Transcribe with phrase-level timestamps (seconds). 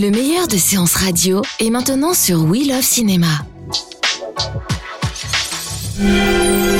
[0.00, 3.26] Le meilleur de séances radio est maintenant sur We Love Cinéma.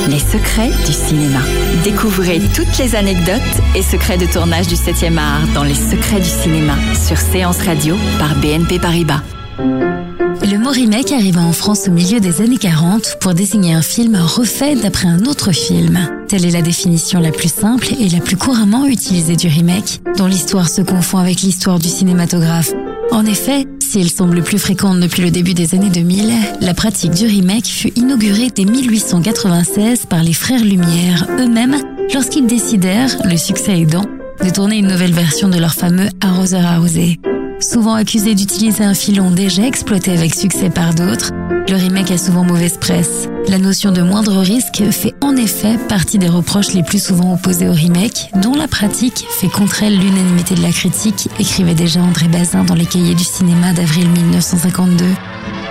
[0.09, 1.41] Les secrets du cinéma.
[1.83, 3.41] Découvrez toutes les anecdotes
[3.75, 7.95] et secrets de tournage du 7e art dans Les secrets du cinéma sur Séance Radio
[8.17, 9.21] par BNP Paribas.
[9.59, 14.15] Le mot remake arriva en France au milieu des années 40 pour désigner un film
[14.15, 16.09] refait d'après un autre film.
[16.27, 20.25] Telle est la définition la plus simple et la plus couramment utilisée du remake, dont
[20.25, 22.73] l'histoire se confond avec l'histoire du cinématographe.
[23.11, 26.31] En effet, si elle semble plus fréquente depuis le début des années 2000,
[26.61, 31.75] la pratique du remake fut inaugurée dès 1896 par les frères Lumière eux-mêmes
[32.13, 34.05] lorsqu'ils décidèrent, le succès aidant,
[34.43, 37.19] de tourner une nouvelle version de leur fameux arroseur arrosé.
[37.61, 41.29] Souvent accusé d'utiliser un filon déjà exploité avec succès par d'autres,
[41.69, 43.29] le remake a souvent mauvaise presse.
[43.47, 47.69] La notion de moindre risque fait en effet partie des reproches les plus souvent opposés
[47.69, 52.27] au remake, dont la pratique fait contre elle l'unanimité de la critique, écrivait déjà André
[52.27, 55.05] Bazin dans les cahiers du cinéma d'avril 1952.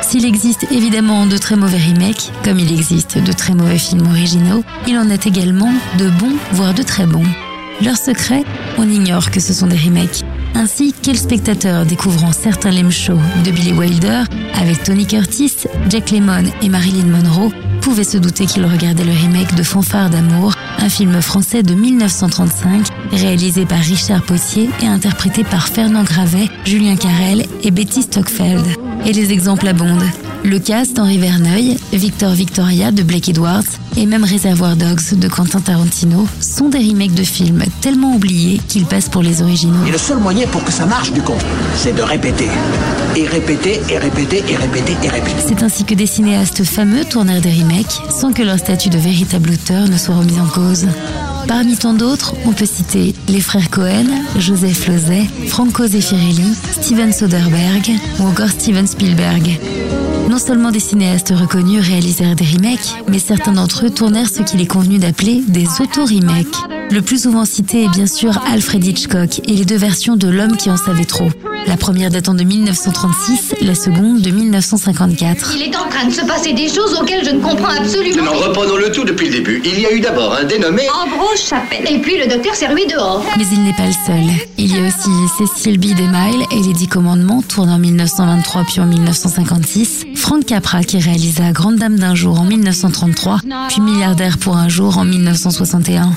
[0.00, 4.62] S'il existe évidemment de très mauvais remakes, comme il existe de très mauvais films originaux,
[4.86, 7.26] il en est également de bons, voire de très bons.
[7.82, 8.44] Leur secret,
[8.78, 10.24] on ignore que ce sont des remakes.
[10.54, 15.52] Ainsi, quel spectateur découvrant certains lame shows de Billy Wilder avec Tony Curtis,
[15.88, 20.52] Jack Lemmon et Marilyn Monroe pouvait se douter qu'il regardait le remake de Fanfare d'amour,
[20.78, 26.96] un film français de 1935 réalisé par Richard Potier et interprété par Fernand Gravet, Julien
[26.96, 28.66] Carrel et Betty Stockfeld.
[29.06, 30.04] Et les exemples abondent.
[30.42, 33.64] Le cast Henri Verneuil, Victor Victoria de Blake Edwards
[33.96, 38.86] et même Reservoir Dogs de Quentin Tarantino sont des remakes de films tellement oubliés qu'ils
[38.86, 39.84] passent pour les originaux.
[39.86, 41.36] Et le seul moyen pour que ça marche, du con,
[41.76, 42.48] c'est de répéter.
[43.16, 45.42] Et répéter, et répéter, et répéter, et répéter.
[45.46, 49.50] C'est ainsi que des cinéastes fameux tournèrent des remakes sans que leur statut de véritable
[49.50, 50.86] auteur ne soit remis en cause.
[51.48, 54.06] Parmi tant d'autres, on peut citer les frères Cohen,
[54.38, 57.90] Joseph Lozay, Franco Zeffirelli, Steven Soderbergh
[58.20, 59.58] ou encore Steven Spielberg.
[60.30, 64.60] Non seulement des cinéastes reconnus réalisèrent des remakes, mais certains d'entre eux tournèrent ce qu'il
[64.60, 66.79] est convenu d'appeler des auto-remakes.
[66.90, 70.56] Le plus souvent cité est bien sûr Alfred Hitchcock et les deux versions de L'homme
[70.56, 71.28] qui en savait trop.
[71.66, 75.54] La première datant de 1936, la seconde de 1954.
[75.56, 78.32] Il est en train de se passer des choses auxquelles je ne comprends absolument Non,
[78.32, 78.48] rien.
[78.48, 79.62] reprenons le tout depuis le début.
[79.64, 80.82] Il y a eu d'abord un dénommé.
[81.04, 81.86] Ambrose Chapelle.
[81.88, 83.24] Et puis le docteur s'est rué dehors.
[83.36, 84.46] Mais il n'est pas le seul.
[84.58, 85.94] Il y a aussi Cécile B.
[85.94, 90.06] DeMille et les Dix Commandements, tournés en 1923 puis en 1956.
[90.16, 94.98] Frank Capra qui réalisa Grande Dame d'un jour en 1933, puis Milliardaire pour un jour
[94.98, 96.10] en 1961.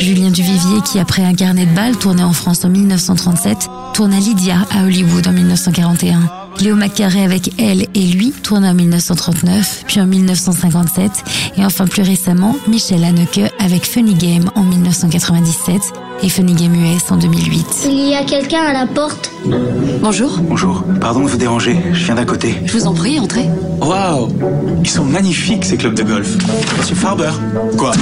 [0.00, 4.56] Julien Duvivier qui, après un carnet de balles tourné en France en 1937, tourna Lydia
[4.70, 6.20] à Hollywood en 1941.
[6.60, 11.10] Léo McCarey avec Elle et lui tourna en 1939, puis en 1957,
[11.56, 15.80] et enfin plus récemment, Michel Haneke avec Funny Game en 1997
[16.22, 17.66] et Funny Game US en 2008.
[17.86, 19.30] Il y a quelqu'un à la porte?
[20.02, 22.56] Bonjour, Bonjour, pardon de vous déranger, je viens d'à côté.
[22.66, 23.48] je vous en prie, entrez.
[23.80, 24.28] Waouh
[24.82, 26.36] Ils sont magnifiques ces clubs de golf.
[26.78, 27.30] Monsieur Farber
[27.78, 27.92] Quoi?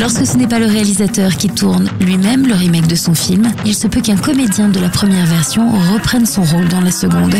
[0.00, 3.74] Lorsque ce n'est pas le réalisateur qui tourne lui-même le remake de son film, il
[3.74, 7.34] se peut qu'un comédien de la première version reprenne son rôle dans la seconde.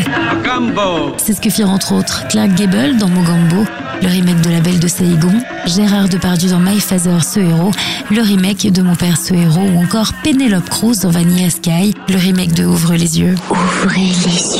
[1.17, 3.65] C'est ce que firent entre autres Clark Gable dans Mogambo,
[4.03, 7.71] le remake de La Belle de Saigon, Gérard Depardieu dans My Father, ce héros,
[8.11, 12.17] le remake de Mon Père, ce héros, ou encore Penelope Cruz dans Vanilla Sky, le
[12.19, 13.37] remake de Ouvre les yeux.
[13.51, 14.60] Ouvrez les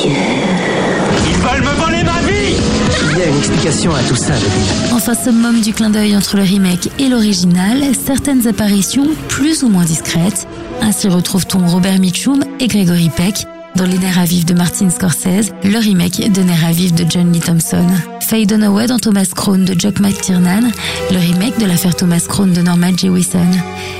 [3.65, 4.15] Explication à tout.
[4.93, 9.85] Enfin, summum du clin d'œil entre le remake et l'original, certaines apparitions plus ou moins
[9.85, 10.47] discrètes.
[10.81, 13.45] Ainsi retrouve-t-on Robert Mitchum et Gregory Peck
[13.75, 17.05] dans Les Nerfs à vif de Martin Scorsese, le remake de Nerfs à vif de
[17.09, 17.85] John Lee Thompson.
[18.21, 20.71] Faye Dunaway dans Thomas Crown de Jock McTiernan,
[21.11, 23.45] le remake de l'affaire Thomas Crown de Norman Jewison.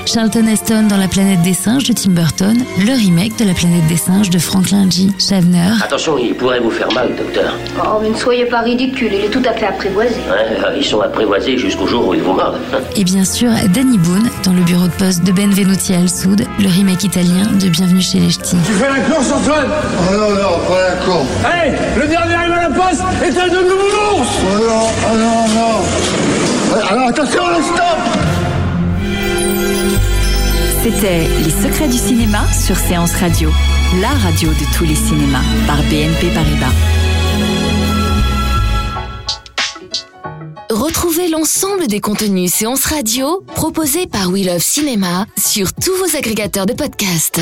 [0.06, 3.86] Charlton Heston dans La planète des singes de Tim Burton, le remake de La planète
[3.88, 5.10] des singes de Franklin G.
[5.20, 5.72] Schaffner.
[5.84, 7.54] Attention, il pourrait vous faire mal, docteur.
[7.78, 10.16] Oh, mais ne soyez pas ridicule, il est tout à fait apprivoisé.
[10.30, 12.60] Ouais, euh, ils sont apprivoisés jusqu'au jour où ils vous mordent.
[12.96, 16.68] Et bien sûr, Danny Boone dans le bureau de poste de Benvenuti al Sud, le
[16.68, 18.58] remake italien de Bienvenue chez les Ch'tis.
[18.66, 19.61] Tu fais la course, Antoine?
[19.64, 21.28] Oh non, non, pas la course.
[21.46, 25.48] Hé Le dernier arrivé à la poste est un de nounours Oh non, oh non,
[25.50, 26.82] non.
[26.90, 28.00] Alors attention, stop
[30.84, 33.50] C'était Les secrets du cinéma sur Séance Radio,
[34.02, 36.68] la radio de tous les cinémas par BNP Paribas.
[40.70, 46.66] Retrouvez l'ensemble des contenus séances radio proposés par We Love Cinéma sur tous vos agrégateurs
[46.66, 47.42] de podcasts.